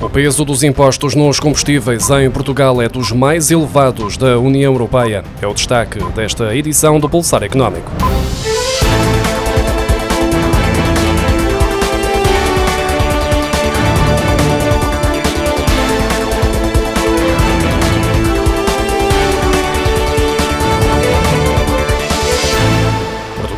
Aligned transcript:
O 0.00 0.08
peso 0.08 0.44
dos 0.44 0.62
impostos 0.62 1.16
nos 1.16 1.40
combustíveis 1.40 2.08
em 2.10 2.30
Portugal 2.30 2.80
é 2.80 2.88
dos 2.88 3.10
mais 3.10 3.50
elevados 3.50 4.16
da 4.16 4.38
União 4.38 4.72
Europeia. 4.72 5.24
É 5.42 5.46
o 5.46 5.52
destaque 5.52 5.98
desta 6.14 6.54
edição 6.54 7.00
do 7.00 7.08
Pulsar 7.08 7.42
Económico. 7.42 7.90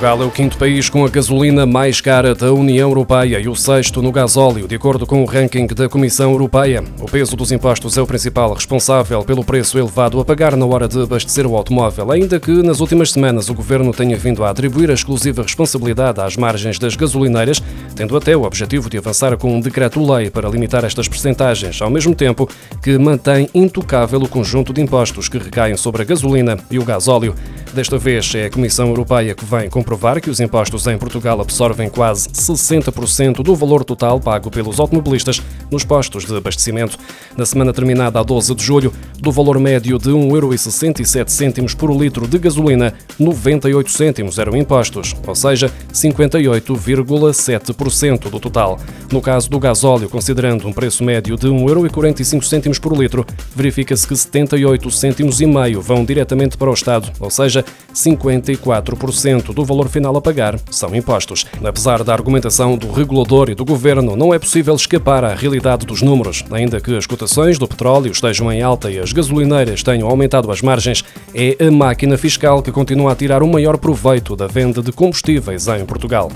Portugal 0.00 0.22
é 0.22 0.26
o 0.26 0.30
quinto 0.30 0.56
país 0.56 0.88
com 0.88 1.04
a 1.04 1.10
gasolina 1.10 1.66
mais 1.66 2.00
cara 2.00 2.34
da 2.34 2.50
União 2.54 2.88
Europeia 2.88 3.38
e 3.38 3.46
o 3.46 3.54
sexto 3.54 4.00
no 4.00 4.10
gasóleo, 4.10 4.66
de 4.66 4.74
acordo 4.74 5.06
com 5.06 5.22
o 5.22 5.26
ranking 5.26 5.66
da 5.66 5.90
Comissão 5.90 6.30
Europeia. 6.32 6.82
O 7.02 7.04
peso 7.04 7.36
dos 7.36 7.52
impostos 7.52 7.98
é 7.98 8.00
o 8.00 8.06
principal 8.06 8.54
responsável 8.54 9.22
pelo 9.22 9.44
preço 9.44 9.78
elevado 9.78 10.18
a 10.18 10.24
pagar 10.24 10.56
na 10.56 10.64
hora 10.64 10.88
de 10.88 11.02
abastecer 11.02 11.46
o 11.46 11.54
automóvel, 11.54 12.10
ainda 12.10 12.40
que 12.40 12.50
nas 12.62 12.80
últimas 12.80 13.12
semanas 13.12 13.50
o 13.50 13.54
governo 13.54 13.92
tenha 13.92 14.16
vindo 14.16 14.42
a 14.42 14.48
atribuir 14.48 14.90
a 14.90 14.94
exclusiva 14.94 15.42
responsabilidade 15.42 16.18
às 16.18 16.34
margens 16.34 16.78
das 16.78 16.96
gasolineiras, 16.96 17.62
tendo 17.94 18.16
até 18.16 18.34
o 18.34 18.44
objetivo 18.44 18.88
de 18.88 18.96
avançar 18.96 19.36
com 19.36 19.54
um 19.54 19.60
decreto-lei 19.60 20.30
para 20.30 20.48
limitar 20.48 20.82
estas 20.82 21.08
percentagens, 21.08 21.82
ao 21.82 21.90
mesmo 21.90 22.14
tempo 22.14 22.48
que 22.82 22.96
mantém 22.96 23.50
intocável 23.52 24.22
o 24.22 24.28
conjunto 24.28 24.72
de 24.72 24.80
impostos 24.80 25.28
que 25.28 25.36
recaem 25.36 25.76
sobre 25.76 26.00
a 26.00 26.06
gasolina 26.06 26.56
e 26.70 26.78
o 26.78 26.84
gasóleo. 26.86 27.34
Desta 27.74 27.98
vez 27.98 28.34
é 28.34 28.46
a 28.46 28.50
Comissão 28.50 28.88
Europeia 28.88 29.34
que 29.34 29.44
vem 29.44 29.68
comprovar 29.90 30.20
que 30.20 30.30
os 30.30 30.38
impostos 30.38 30.86
em 30.86 30.96
Portugal 30.96 31.40
absorvem 31.40 31.88
quase 31.88 32.28
60% 32.28 33.42
do 33.42 33.56
valor 33.56 33.82
total 33.82 34.20
pago 34.20 34.48
pelos 34.48 34.78
automobilistas 34.78 35.42
nos 35.68 35.82
postos 35.82 36.24
de 36.24 36.36
abastecimento. 36.36 36.96
Na 37.36 37.44
semana 37.44 37.72
terminada 37.72 38.20
a 38.20 38.22
12 38.22 38.54
de 38.54 38.62
julho, 38.62 38.92
do 39.18 39.32
valor 39.32 39.58
médio 39.58 39.98
de 39.98 40.10
1,67€ 40.10 41.74
por 41.74 41.90
litro 41.90 42.28
de 42.28 42.38
gasolina, 42.38 42.94
98 43.18 43.90
cêntimos 43.90 44.38
eram 44.38 44.56
impostos, 44.56 45.16
ou 45.26 45.34
seja, 45.34 45.72
58,7% 45.92 48.30
do 48.30 48.38
total. 48.38 48.78
No 49.10 49.20
caso 49.20 49.50
do 49.50 49.58
gasóleo, 49.58 50.08
considerando 50.08 50.68
um 50.68 50.72
preço 50.72 51.02
médio 51.02 51.36
de 51.36 51.48
1,45€ 51.48 52.78
por 52.78 52.96
litro, 52.96 53.26
verifica-se 53.56 54.06
que 54.06 54.14
78 54.14 54.88
cêntimos 54.92 55.40
e 55.40 55.46
meio 55.46 55.82
vão 55.82 56.04
diretamente 56.04 56.56
para 56.56 56.70
o 56.70 56.74
Estado, 56.74 57.10
ou 57.18 57.28
seja, 57.28 57.64
54% 57.92 59.52
do 59.52 59.64
valor 59.64 59.79
final 59.88 60.16
a 60.16 60.20
pagar 60.20 60.58
são 60.70 60.94
impostos. 60.94 61.46
Apesar 61.64 62.02
da 62.02 62.12
argumentação 62.12 62.76
do 62.76 62.90
regulador 62.90 63.50
e 63.50 63.54
do 63.54 63.64
governo, 63.64 64.16
não 64.16 64.34
é 64.34 64.38
possível 64.38 64.74
escapar 64.74 65.24
à 65.24 65.34
realidade 65.34 65.86
dos 65.86 66.02
números. 66.02 66.44
Ainda 66.50 66.80
que 66.80 66.96
as 66.96 67.06
cotações 67.06 67.58
do 67.58 67.68
petróleo 67.68 68.10
estejam 68.10 68.52
em 68.52 68.62
alta 68.62 68.90
e 68.90 68.98
as 68.98 69.12
gasolineiras 69.12 69.82
tenham 69.82 70.08
aumentado 70.08 70.50
as 70.50 70.62
margens, 70.62 71.04
é 71.34 71.56
a 71.66 71.70
máquina 71.70 72.16
fiscal 72.16 72.62
que 72.62 72.72
continua 72.72 73.12
a 73.12 73.16
tirar 73.16 73.42
o 73.42 73.48
maior 73.48 73.78
proveito 73.78 74.36
da 74.36 74.46
venda 74.46 74.82
de 74.82 74.92
combustíveis 74.92 75.66
em 75.68 75.84
Portugal. 75.84 76.30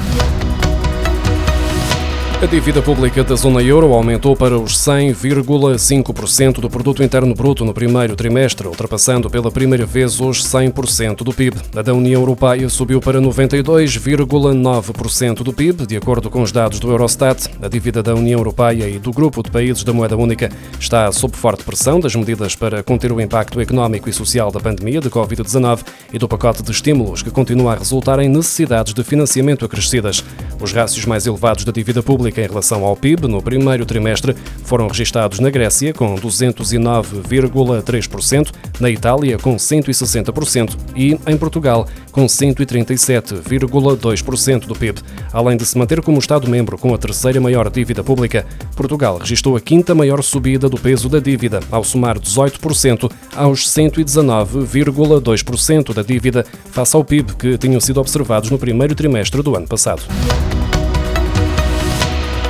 A 2.44 2.46
dívida 2.46 2.80
pública 2.82 3.24
da 3.24 3.34
zona 3.36 3.62
euro 3.62 3.94
aumentou 3.94 4.36
para 4.36 4.58
os 4.58 4.76
100,5% 4.76 6.60
do 6.60 6.68
produto 6.68 7.02
interno 7.02 7.34
bruto 7.34 7.64
no 7.64 7.72
primeiro 7.72 8.14
trimestre, 8.14 8.68
ultrapassando 8.68 9.30
pela 9.30 9.50
primeira 9.50 9.86
vez 9.86 10.20
os 10.20 10.44
100% 10.44 11.24
do 11.24 11.32
PIB. 11.32 11.56
A 11.74 11.80
da 11.80 11.94
União 11.94 12.20
Europeia 12.20 12.68
subiu 12.68 13.00
para 13.00 13.18
92,9% 13.18 15.36
do 15.36 15.54
PIB, 15.54 15.86
de 15.86 15.96
acordo 15.96 16.28
com 16.28 16.42
os 16.42 16.52
dados 16.52 16.78
do 16.78 16.90
Eurostat. 16.90 17.48
A 17.62 17.68
dívida 17.68 18.02
da 18.02 18.14
União 18.14 18.38
Europeia 18.38 18.90
e 18.90 18.98
do 18.98 19.10
grupo 19.10 19.42
de 19.42 19.50
países 19.50 19.82
da 19.82 19.94
moeda 19.94 20.14
única 20.14 20.50
está 20.78 21.10
sob 21.12 21.34
forte 21.34 21.64
pressão 21.64 21.98
das 21.98 22.14
medidas 22.14 22.54
para 22.54 22.82
conter 22.82 23.10
o 23.10 23.22
impacto 23.22 23.58
económico 23.58 24.10
e 24.10 24.12
social 24.12 24.52
da 24.52 24.60
pandemia 24.60 25.00
de 25.00 25.08
Covid-19 25.08 25.80
e 26.12 26.18
do 26.18 26.28
pacote 26.28 26.62
de 26.62 26.70
estímulos 26.70 27.22
que 27.22 27.30
continua 27.30 27.72
a 27.72 27.78
resultar 27.78 28.18
em 28.18 28.28
necessidades 28.28 28.92
de 28.92 29.02
financiamento 29.02 29.64
acrescidas. 29.64 30.22
Os 30.60 30.72
rácios 30.72 31.06
mais 31.06 31.26
elevados 31.26 31.64
da 31.64 31.72
dívida 31.72 32.02
pública 32.02 32.33
em 32.40 32.46
relação 32.46 32.84
ao 32.84 32.96
PIB 32.96 33.28
no 33.28 33.42
primeiro 33.42 33.86
trimestre 33.86 34.34
foram 34.64 34.88
registados 34.88 35.38
na 35.40 35.50
Grécia 35.50 35.92
com 35.92 36.14
209,3%, 36.16 38.50
na 38.80 38.88
Itália 38.90 39.38
com 39.38 39.54
160% 39.56 40.76
e 40.96 41.18
em 41.26 41.36
Portugal 41.36 41.86
com 42.10 42.24
137,2% 42.26 44.66
do 44.66 44.74
PIB. 44.74 45.00
Além 45.32 45.56
de 45.56 45.64
se 45.66 45.76
manter 45.76 46.00
como 46.00 46.18
Estado-membro 46.18 46.78
com 46.78 46.94
a 46.94 46.98
terceira 46.98 47.40
maior 47.40 47.68
dívida 47.70 48.04
pública, 48.04 48.46
Portugal 48.76 49.18
registrou 49.18 49.56
a 49.56 49.60
quinta 49.60 49.92
maior 49.94 50.22
subida 50.22 50.68
do 50.68 50.78
peso 50.78 51.08
da 51.08 51.18
dívida, 51.18 51.60
ao 51.70 51.82
somar 51.82 52.18
18% 52.18 53.10
aos 53.34 53.66
119,2% 53.68 55.92
da 55.92 56.02
dívida 56.02 56.46
face 56.70 56.96
ao 56.96 57.04
PIB 57.04 57.34
que 57.34 57.58
tinham 57.58 57.80
sido 57.80 58.00
observados 58.00 58.48
no 58.50 58.58
primeiro 58.58 58.94
trimestre 58.94 59.42
do 59.42 59.56
ano 59.56 59.66
passado. 59.66 60.02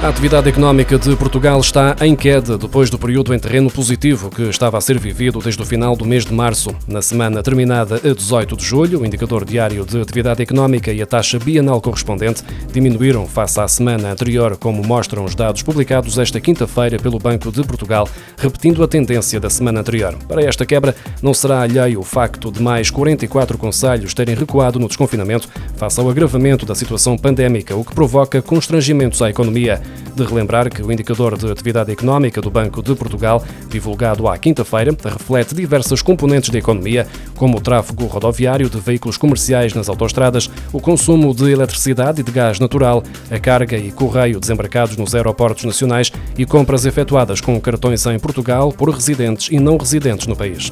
A 0.04 0.08
atividade 0.08 0.50
económica 0.50 0.98
de 0.98 1.16
Portugal 1.16 1.58
está 1.58 1.96
em 2.02 2.14
queda 2.14 2.58
depois 2.58 2.90
do 2.90 2.98
período 2.98 3.32
em 3.32 3.38
terreno 3.38 3.70
positivo 3.70 4.28
que 4.28 4.42
estava 4.42 4.76
a 4.76 4.80
ser 4.82 4.98
vivido 4.98 5.38
desde 5.38 5.62
o 5.62 5.64
final 5.64 5.96
do 5.96 6.04
mês 6.04 6.26
de 6.26 6.32
março. 6.34 6.76
Na 6.86 7.00
semana 7.00 7.42
terminada 7.42 7.94
a 7.94 8.12
18 8.14 8.54
de 8.54 8.62
julho, 8.62 9.00
o 9.00 9.06
indicador 9.06 9.46
diário 9.46 9.82
de 9.86 9.98
atividade 9.98 10.42
económica 10.42 10.92
e 10.92 11.00
a 11.00 11.06
taxa 11.06 11.38
bienal 11.38 11.80
correspondente 11.80 12.42
diminuíram 12.70 13.26
face 13.26 13.58
à 13.58 13.66
semana 13.66 14.12
anterior, 14.12 14.58
como 14.58 14.86
mostram 14.86 15.24
os 15.24 15.34
dados 15.34 15.62
publicados 15.62 16.18
esta 16.18 16.38
quinta-feira 16.38 16.98
pelo 16.98 17.18
Banco 17.18 17.50
de 17.50 17.62
Portugal, 17.62 18.06
repetindo 18.36 18.84
a 18.84 18.88
tendência 18.88 19.40
da 19.40 19.48
semana 19.48 19.80
anterior. 19.80 20.18
Para 20.28 20.44
esta 20.44 20.66
quebra, 20.66 20.94
não 21.22 21.32
será 21.32 21.62
alheio 21.62 22.00
o 22.00 22.04
facto 22.04 22.52
de 22.52 22.62
mais 22.62 22.90
44 22.90 23.56
conselhos 23.56 24.12
terem 24.12 24.34
recuado 24.34 24.78
no 24.78 24.86
desconfinamento 24.86 25.48
face 25.78 25.98
ao 25.98 26.10
agravamento 26.10 26.66
da 26.66 26.74
situação 26.74 27.16
pandémica, 27.16 27.74
o 27.74 27.82
que 27.82 27.94
provoca 27.94 28.42
constrangimentos 28.42 29.22
à 29.22 29.30
economia. 29.30 29.80
De 30.14 30.24
relembrar 30.24 30.70
que 30.70 30.82
o 30.82 30.92
indicador 30.92 31.36
de 31.36 31.50
atividade 31.50 31.90
económica 31.90 32.40
do 32.40 32.50
Banco 32.50 32.82
de 32.82 32.94
Portugal, 32.94 33.42
divulgado 33.68 34.28
à 34.28 34.38
quinta-feira, 34.38 34.96
reflete 35.04 35.54
diversas 35.54 36.02
componentes 36.02 36.50
da 36.50 36.58
economia, 36.58 37.06
como 37.34 37.58
o 37.58 37.60
tráfego 37.60 38.06
rodoviário 38.06 38.70
de 38.70 38.78
veículos 38.78 39.16
comerciais 39.16 39.74
nas 39.74 39.88
autoestradas, 39.88 40.50
o 40.72 40.80
consumo 40.80 41.34
de 41.34 41.50
eletricidade 41.50 42.20
e 42.20 42.24
de 42.24 42.30
gás 42.30 42.60
natural, 42.60 43.02
a 43.30 43.38
carga 43.38 43.76
e 43.76 43.90
correio 43.90 44.38
desembarcados 44.38 44.96
nos 44.96 45.14
aeroportos 45.14 45.64
nacionais 45.64 46.12
e 46.38 46.46
compras 46.46 46.84
efetuadas 46.84 47.40
com 47.40 47.60
cartões 47.60 48.04
em 48.06 48.18
Portugal 48.18 48.72
por 48.72 48.90
residentes 48.90 49.48
e 49.50 49.58
não 49.58 49.76
residentes 49.76 50.26
no 50.26 50.36
país. 50.36 50.70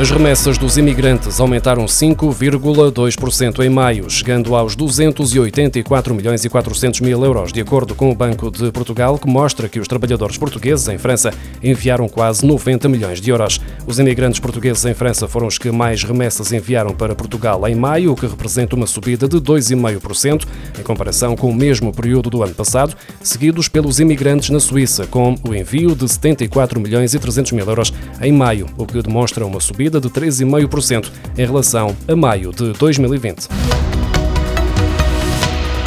As 0.00 0.12
remessas 0.12 0.56
dos 0.56 0.78
imigrantes 0.78 1.40
aumentaram 1.40 1.84
5,2% 1.84 3.64
em 3.64 3.68
maio, 3.68 4.08
chegando 4.08 4.54
aos 4.54 4.76
284 4.76 6.14
milhões 6.14 6.44
e 6.44 6.48
400 6.48 7.00
mil 7.00 7.24
euros, 7.24 7.52
de 7.52 7.60
acordo 7.60 7.96
com 7.96 8.08
o 8.08 8.14
Banco 8.14 8.48
de 8.48 8.70
Portugal, 8.70 9.18
que 9.18 9.28
mostra 9.28 9.68
que 9.68 9.80
os 9.80 9.88
trabalhadores 9.88 10.38
portugueses 10.38 10.86
em 10.86 10.98
França 10.98 11.34
enviaram 11.60 12.08
quase 12.08 12.46
90 12.46 12.88
milhões 12.88 13.20
de 13.20 13.28
euros. 13.30 13.60
Os 13.88 13.98
imigrantes 13.98 14.38
portugueses 14.38 14.84
em 14.84 14.94
França 14.94 15.26
foram 15.26 15.48
os 15.48 15.58
que 15.58 15.72
mais 15.72 16.04
remessas 16.04 16.52
enviaram 16.52 16.94
para 16.94 17.16
Portugal 17.16 17.66
em 17.66 17.74
maio, 17.74 18.12
o 18.12 18.16
que 18.16 18.28
representa 18.28 18.76
uma 18.76 18.86
subida 18.86 19.26
de 19.26 19.38
2,5% 19.38 20.46
em 20.78 20.82
comparação 20.84 21.34
com 21.34 21.50
o 21.50 21.54
mesmo 21.54 21.92
período 21.92 22.30
do 22.30 22.44
ano 22.44 22.54
passado, 22.54 22.94
seguidos 23.20 23.66
pelos 23.66 23.98
imigrantes 23.98 24.50
na 24.50 24.60
Suíça, 24.60 25.08
com 25.08 25.34
o 25.42 25.52
envio 25.52 25.96
de 25.96 26.08
74 26.08 26.78
milhões 26.78 27.14
e 27.14 27.18
300 27.18 27.50
mil 27.50 27.66
euros 27.66 27.92
em 28.22 28.30
maio, 28.30 28.66
o 28.76 28.86
que 28.86 29.02
demonstra 29.02 29.44
uma 29.44 29.58
subida 29.58 29.87
subida 29.88 30.00
de 30.00 30.10
3,5% 30.10 31.10
em 31.36 31.46
relação 31.46 31.96
a 32.06 32.14
maio 32.14 32.52
de 32.52 32.72
2020. 32.72 33.48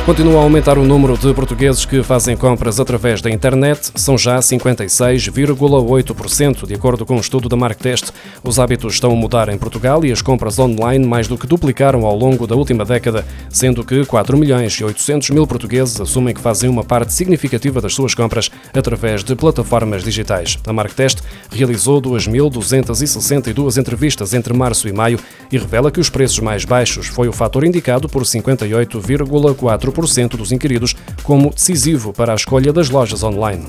Continua 0.03 0.39
a 0.39 0.43
aumentar 0.43 0.79
o 0.79 0.83
número 0.83 1.15
de 1.15 1.31
portugueses 1.31 1.85
que 1.85 2.01
fazem 2.01 2.35
compras 2.35 2.79
através 2.79 3.21
da 3.21 3.29
internet, 3.29 3.91
são 3.95 4.17
já 4.17 4.39
56,8%, 4.39 6.65
de 6.65 6.73
acordo 6.73 7.05
com 7.05 7.17
um 7.17 7.19
estudo 7.19 7.47
da 7.47 7.55
Marktest. 7.55 8.11
Os 8.43 8.57
hábitos 8.57 8.95
estão 8.95 9.11
a 9.11 9.15
mudar 9.15 9.47
em 9.49 9.59
Portugal 9.59 10.03
e 10.03 10.11
as 10.11 10.19
compras 10.19 10.57
online 10.57 11.05
mais 11.05 11.27
do 11.27 11.37
que 11.37 11.45
duplicaram 11.45 12.03
ao 12.03 12.17
longo 12.17 12.47
da 12.47 12.55
última 12.55 12.83
década, 12.83 13.23
sendo 13.47 13.85
que 13.85 14.03
4 14.03 14.35
milhões 14.35 14.73
e 14.73 14.83
800 14.83 15.29
mil 15.29 15.45
portugueses 15.45 16.01
assumem 16.01 16.33
que 16.33 16.41
fazem 16.41 16.67
uma 16.67 16.83
parte 16.83 17.13
significativa 17.13 17.79
das 17.79 17.93
suas 17.93 18.15
compras 18.15 18.49
através 18.73 19.23
de 19.23 19.35
plataformas 19.35 20.03
digitais. 20.03 20.57
A 20.65 20.73
Marktest 20.73 21.19
realizou 21.51 22.01
2.262 22.01 23.77
entrevistas 23.77 24.33
entre 24.33 24.51
março 24.51 24.89
e 24.89 24.91
maio 24.91 25.19
e 25.51 25.59
revela 25.59 25.91
que 25.91 25.99
os 25.99 26.09
preços 26.09 26.39
mais 26.39 26.65
baixos 26.65 27.05
foi 27.05 27.27
o 27.27 27.33
fator 27.33 27.63
indicado 27.63 28.09
por 28.09 28.23
58,4% 28.23 29.90
4% 29.91 30.37
dos 30.37 30.51
inquiridos 30.51 30.95
como 31.23 31.49
decisivo 31.49 32.13
para 32.13 32.33
a 32.33 32.35
escolha 32.35 32.71
das 32.73 32.89
lojas 32.89 33.23
online. 33.23 33.65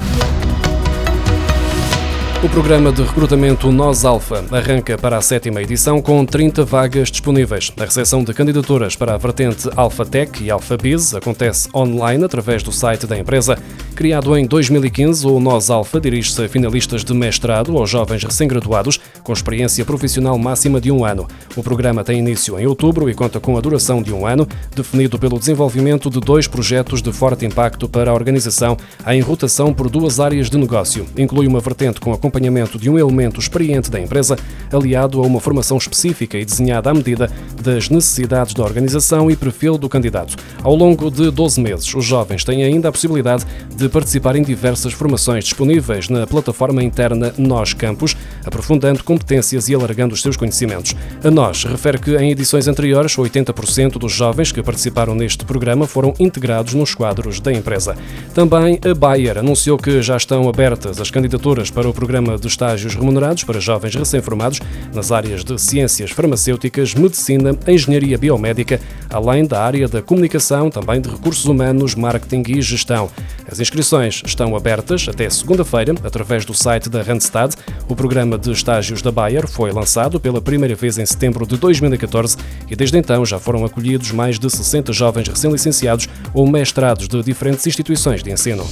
O 2.44 2.48
programa 2.48 2.90
de 2.90 3.04
recrutamento 3.04 3.70
Nós 3.70 4.04
Alfa 4.04 4.44
arranca 4.50 4.98
para 4.98 5.16
a 5.16 5.22
sétima 5.22 5.62
edição 5.62 6.02
com 6.02 6.26
30 6.26 6.64
vagas 6.64 7.08
disponíveis. 7.08 7.72
A 7.78 7.84
recepção 7.84 8.24
de 8.24 8.34
candidaturas 8.34 8.96
para 8.96 9.14
a 9.14 9.16
vertente 9.16 9.70
Alpha 9.76 10.04
Tech 10.04 10.42
e 10.42 10.50
Alpha 10.50 10.76
Biz 10.76 11.14
acontece 11.14 11.68
online 11.72 12.24
através 12.24 12.64
do 12.64 12.72
site 12.72 13.06
da 13.06 13.16
empresa. 13.16 13.56
Criado 13.94 14.36
em 14.36 14.44
2015, 14.44 15.24
o 15.24 15.38
Nós 15.38 15.70
Alfa 15.70 16.00
dirige-se 16.00 16.44
a 16.44 16.48
finalistas 16.48 17.04
de 17.04 17.14
mestrado 17.14 17.76
ou 17.76 17.86
jovens 17.86 18.24
recém-graduados 18.24 18.98
com 19.22 19.32
experiência 19.32 19.84
profissional 19.84 20.36
máxima 20.36 20.80
de 20.80 20.90
um 20.90 21.04
ano. 21.04 21.28
O 21.54 21.62
programa 21.62 22.02
tem 22.02 22.18
início 22.18 22.58
em 22.58 22.66
outubro 22.66 23.08
e 23.08 23.14
conta 23.14 23.38
com 23.38 23.56
a 23.56 23.60
duração 23.60 24.02
de 24.02 24.12
um 24.12 24.26
ano, 24.26 24.48
definido 24.74 25.16
pelo 25.16 25.38
desenvolvimento 25.38 26.10
de 26.10 26.18
dois 26.18 26.48
projetos 26.48 27.00
de 27.00 27.12
forte 27.12 27.46
impacto 27.46 27.88
para 27.88 28.10
a 28.10 28.14
organização, 28.14 28.76
em 29.06 29.20
rotação 29.20 29.72
por 29.72 29.88
duas 29.88 30.18
áreas 30.18 30.50
de 30.50 30.58
negócio. 30.58 31.06
Inclui 31.16 31.46
uma 31.46 31.60
vertente 31.60 32.00
com 32.00 32.12
a 32.12 32.18
acompanhamento 32.32 32.78
de 32.78 32.88
um 32.88 32.98
elemento 32.98 33.38
experiente 33.38 33.90
da 33.90 34.00
empresa, 34.00 34.36
aliado 34.72 35.22
a 35.22 35.26
uma 35.26 35.38
formação 35.38 35.76
específica 35.76 36.38
e 36.38 36.44
desenhada 36.44 36.90
à 36.90 36.94
medida 36.94 37.30
das 37.62 37.90
necessidades 37.90 38.54
da 38.54 38.62
organização 38.62 39.30
e 39.30 39.36
perfil 39.36 39.76
do 39.76 39.88
candidato. 39.88 40.36
Ao 40.62 40.74
longo 40.74 41.10
de 41.10 41.30
12 41.30 41.60
meses, 41.60 41.94
os 41.94 42.04
jovens 42.04 42.42
têm 42.42 42.64
ainda 42.64 42.88
a 42.88 42.92
possibilidade 42.92 43.44
de 43.76 43.88
participar 43.88 44.36
em 44.36 44.42
diversas 44.42 44.94
formações 44.94 45.44
disponíveis 45.44 46.08
na 46.08 46.26
plataforma 46.26 46.82
interna 46.82 47.34
Nós 47.36 47.74
Campus, 47.74 48.16
aprofundando 48.44 49.04
competências 49.04 49.68
e 49.68 49.74
alargando 49.74 50.14
os 50.14 50.22
seus 50.22 50.36
conhecimentos. 50.36 50.96
A 51.22 51.30
Nós 51.30 51.64
refere 51.64 51.98
que 51.98 52.16
em 52.16 52.30
edições 52.30 52.66
anteriores, 52.66 53.16
80% 53.16 53.98
dos 53.98 54.12
jovens 54.12 54.52
que 54.52 54.62
participaram 54.62 55.14
neste 55.14 55.44
programa 55.44 55.86
foram 55.86 56.14
integrados 56.18 56.72
nos 56.72 56.94
quadros 56.94 57.40
da 57.40 57.52
empresa. 57.52 57.96
Também 58.34 58.80
a 58.88 58.94
Bayer 58.94 59.38
anunciou 59.38 59.76
que 59.76 60.00
já 60.00 60.16
estão 60.16 60.48
abertas 60.48 61.00
as 61.00 61.10
candidaturas 61.10 61.70
para 61.70 61.88
o 61.88 61.92
programa 61.92 62.21
programa 62.22 62.38
de 62.38 62.46
estágios 62.46 62.94
remunerados 62.94 63.42
para 63.44 63.60
jovens 63.60 63.94
recém-formados 63.94 64.60
nas 64.94 65.10
áreas 65.10 65.44
de 65.44 65.60
ciências 65.60 66.10
farmacêuticas, 66.12 66.94
medicina, 66.94 67.56
engenharia 67.66 68.16
biomédica, 68.16 68.80
além 69.10 69.44
da 69.44 69.60
área 69.60 69.88
da 69.88 70.00
comunicação, 70.00 70.70
também 70.70 71.00
de 71.00 71.08
recursos 71.08 71.44
humanos, 71.44 71.94
marketing 71.94 72.44
e 72.48 72.62
gestão. 72.62 73.10
As 73.50 73.58
inscrições 73.60 74.22
estão 74.24 74.54
abertas 74.54 75.06
até 75.08 75.28
segunda-feira 75.28 75.94
através 76.04 76.44
do 76.44 76.54
site 76.54 76.88
da 76.88 77.02
Randstad. 77.02 77.54
O 77.88 77.96
programa 77.96 78.38
de 78.38 78.52
estágios 78.52 79.02
da 79.02 79.10
Bayer 79.10 79.48
foi 79.48 79.72
lançado 79.72 80.20
pela 80.20 80.40
primeira 80.40 80.74
vez 80.74 80.98
em 80.98 81.06
setembro 81.06 81.46
de 81.46 81.56
2014 81.56 82.36
e 82.70 82.76
desde 82.76 82.98
então 82.98 83.26
já 83.26 83.38
foram 83.38 83.64
acolhidos 83.64 84.12
mais 84.12 84.38
de 84.38 84.48
60 84.48 84.92
jovens 84.92 85.28
recém-licenciados 85.28 86.08
ou 86.32 86.48
mestrados 86.48 87.08
de 87.08 87.22
diferentes 87.22 87.66
instituições 87.66 88.22
de 88.22 88.30
ensino. 88.30 88.64